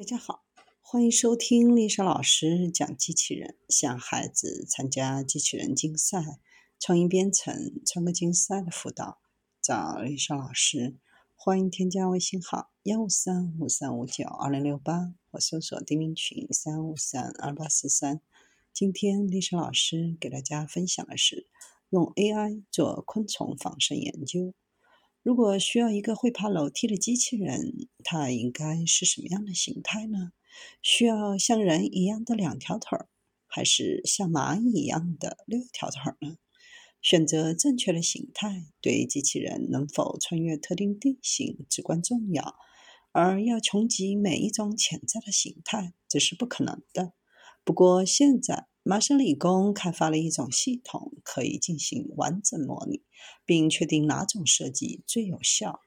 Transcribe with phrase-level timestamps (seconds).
[0.00, 0.46] 大家好，
[0.80, 6.40] 欢迎收听丽莎老师讲机器人，向孩子参加机器人竞赛、
[6.78, 9.20] 创意编程、创客竞赛的辅导，
[9.60, 10.96] 找丽莎老师。
[11.36, 18.22] 欢迎添加微信号幺五三五三五九二零六八，或搜索钉钉群三五三二八四三。
[18.72, 21.46] 今天丽莎老师给大家分享的是
[21.90, 24.54] 用 AI 做昆虫仿生研究。
[25.22, 30.32] 如果需要一个会爬楼梯的机器人，它应该是什么样的形态呢？
[30.82, 33.08] 需要像人一样的两条腿儿，
[33.46, 36.38] 还是像蚂蚁一样的六条腿儿呢？
[37.02, 42.56] 选择正确的形态，对机器人能否穿越特定地形至关重要。
[43.12, 47.12] 而要穷极每一种潜在的形态，这是不可能的。
[47.64, 53.02] 不过现在，麻省理工开发了一种系统，可以进行完整模拟，
[53.44, 55.80] 并确定哪种设计最有效。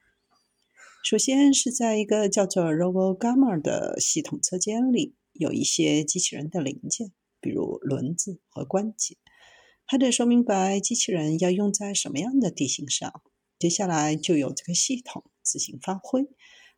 [1.04, 9.18] 首先是在一个叫做 RoboGamma 的系统车间里，有一些机器人的零件，比如轮子和关节，
[9.84, 13.22] 还得说明白机器人要用在什么样的地形上。
[13.58, 16.22] 接下来就由这个系统自行发挥，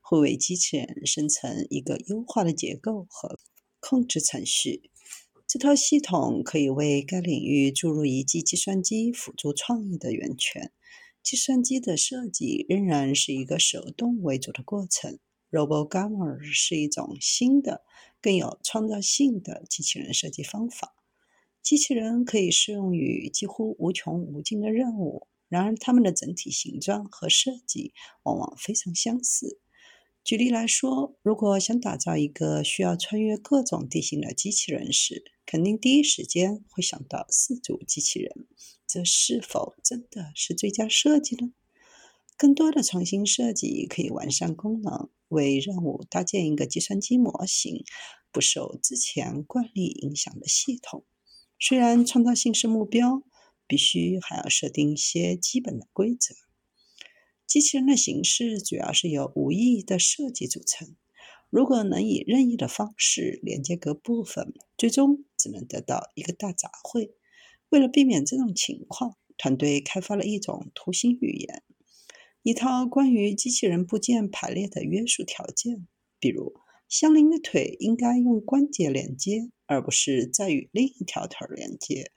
[0.01, 3.39] 会为机器人生成一个优化的结构和
[3.79, 4.91] 控制程序。
[5.59, 10.71] 这套系统可以为该领域注入一记计算机辅助创意的源泉。
[11.23, 15.19] 计算机的设计仍然是一个手动为主的过程。
[15.51, 17.81] RoboGamma 是一种新的、
[18.21, 20.95] 更有创造性的机器人设计方法。
[21.63, 29.59] 机器人可以适用于几乎无穷无尽的任务，然而它们的整体形状和设计往往非常相似。
[30.27, 38.49] 举例来说，如果想打造一个需要穿越各种地形的机器人时，肯定第一时间会想到四足机器人。
[38.89, 41.53] 这是否真的是最佳设计呢？
[42.37, 47.85] 更多的创新设计可以完善功能，为任务搭建一个计算机模型，
[48.33, 51.05] 不受之前惯例影响的系统。
[51.61, 53.23] 虽然创造性是目标，
[53.69, 56.35] 必须还要设定一些基本的规则。
[57.47, 60.97] 机器人的形式主要是由无意义的设计组成。
[61.49, 67.13] 如果能以任意的方式连接各部分，最终只能得到一个大杂烩。
[67.69, 71.63] 为了避免这种情况，团队开发了一种图形语言，
[72.43, 75.87] 一套关于机器人部件排列的约束条件。
[76.19, 76.55] 比如，
[76.89, 82.11] 相邻的腿应该用关节连接，而不是再与另一条腿连接。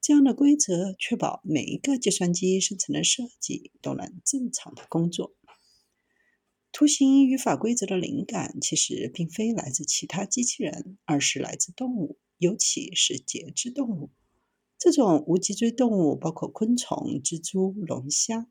[0.00, 5.34] 这样的规则确保每一个计算机生成的设计都能正常的工作。
[6.70, 14.10] 图形语法规则的灵感其实并非来自其他机器人，而是来自动物，尤其是节肢动物。
[14.78, 18.46] 这种无脊椎动物包括昆虫、蜘蛛、龙虾，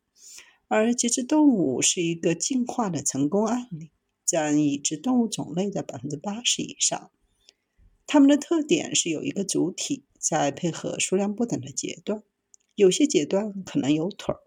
[0.68, 3.92] 而节肢动物是一个进化的成功案例，
[4.26, 7.12] 占已知动物种类的百分之八十以上。
[8.08, 10.06] 它们的特点是有一个主体。
[10.18, 12.24] 在配合数量不等的节段，
[12.74, 14.42] 有些节段可能有腿儿，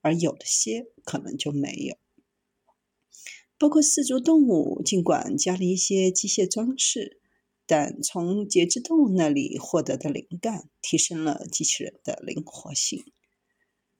[0.00, 1.96] 而有的些可能就没有。
[3.58, 7.20] 包括四足动物，尽管加了一些机械装饰，
[7.66, 13.04] 但从节肢动物那里获得的灵感，提升了机器人的灵活性。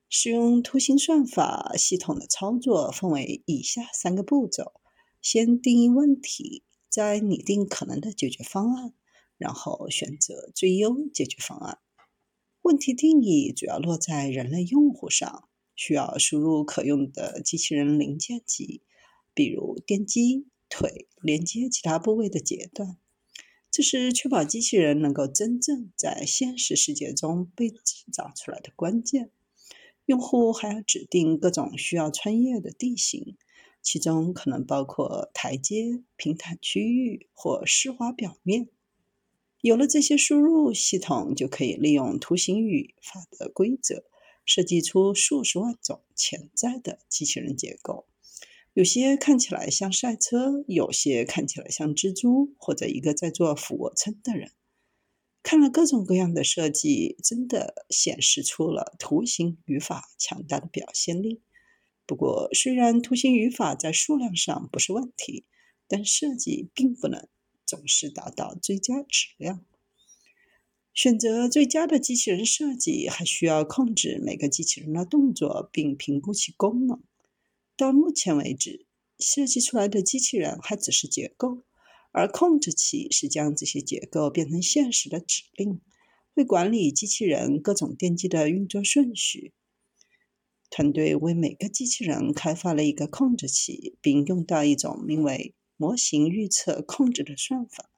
[0.08, 4.74] 使用图形算法系统的操作分为以下三个步骤：
[5.20, 6.62] 先定义问题，
[6.96, 8.94] 再拟定可能的解决方案。
[9.38, 11.78] 然后选择最优解决方案。
[12.62, 18.80] 问题定义主要落在人类用户上，需要输入可用的机器人零件集，
[19.34, 22.96] 比如电机、腿连接其他部位的节段。
[23.70, 29.30] 这是确保机器人能够真正在现实世界中被制造出来的关键。
[30.06, 33.36] 用户还要指定各种需要穿越的地形，
[33.86, 38.68] 其中可能包括台阶、平坦区域或湿滑表面。
[39.60, 44.02] 有了这些输入，系统就可以利用图形语法的规则，
[44.44, 48.08] 设计出数十万种潜在的机器人结构。
[48.74, 54.50] 有些看起来像赛车，有些看起来像蜘蛛，或者一个在做俯卧撑的人。
[55.44, 61.40] 看了各种各样的设计，真的显示出了图形语法强大的表现力。
[62.06, 65.44] 不过，虽然图形语法在数量上不是问题，
[65.86, 67.28] 但设计并不能。
[67.68, 69.64] 总是达到最佳质量。
[70.94, 77.02] 选择最佳的机器人设计，还需要控制每个机器人的动作，并评估其功能。
[77.76, 78.86] 到目前为止，
[79.18, 81.64] 设计出来的机器人还只是结构，
[82.12, 85.80] 而控制器是将这些结构变成现实的指令，
[86.36, 89.52] 会管理机器人各种电机的运作顺序。
[90.76, 97.90] 团队为每个机器人开发了一个控制器，并用到一种名为模型预测控制的算法。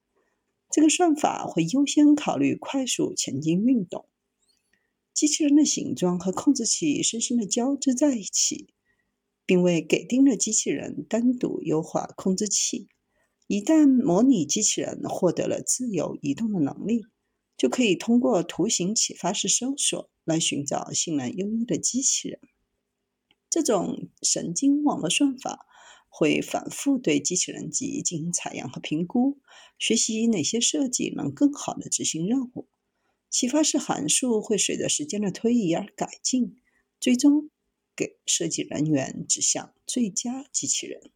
[0.70, 4.06] 这个算法会优先考虑快速前进运动。
[5.12, 8.68] 机器人的形状和控制器深深的交织在一起，
[9.44, 12.86] 并为给定的机器人单独优化控制器。
[13.48, 17.02] 一旦模拟机器人获得了自由移动的能力，
[17.56, 22.38] 就可以通过图形启发式搜索来寻找性能优异的机器人。
[23.62, 25.66] 这种神经网络算法
[26.08, 29.40] 会反复对机器人集进行采样和评估，
[29.78, 32.68] 学习哪些设计能更好的执行任务。
[33.30, 36.56] 启发式函数会随着时间的推移而改进，
[36.98, 37.50] 最终
[37.94, 41.10] 给设计人员指向最佳机器人。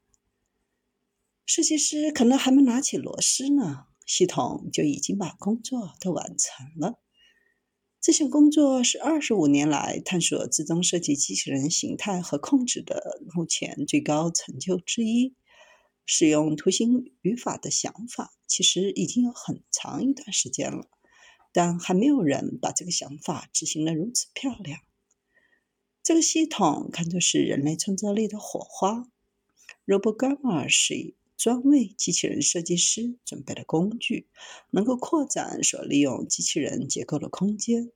[1.46, 6.98] 设计师可能还没拿起螺丝呢，系统就已经把工作都完成了。
[8.02, 15.36] 这项工作是二十五年来探索自动设计机器人形态和控制的目前最高成就之一。
[16.04, 20.88] 使用图形语法的想法其实已经有很长一段时间了。
[21.52, 24.80] 但还没有人把这个想法执行得如此漂亮。
[26.02, 29.08] 这个系统看作是人类创造力的火花。
[29.86, 34.28] RoboGamma 是专为机器人设计师准备的工具，
[34.70, 37.90] 能够扩展所利用机器人结构的空间。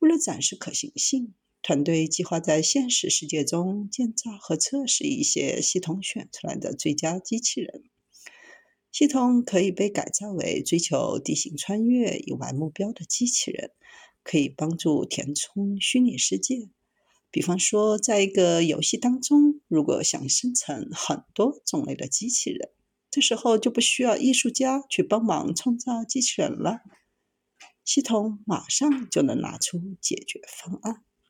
[0.00, 1.32] 为了展示可行性，
[1.62, 7.84] 团队计划在现实世界中建造和测试一些系统选出来的最佳机器人。
[8.92, 13.70] 系统可以被改造为追求地形穿越以外目标的机器人，
[14.22, 16.68] 可以帮助填充虚拟世界。
[17.30, 22.70] 比方说，在一个游戏当中，如果想生成很多种类的机器人，
[23.14, 26.80] 这时候就不需要艺术家去帮忙创造机器人了，
[27.84, 31.04] 系统马上就能拿出解决方案。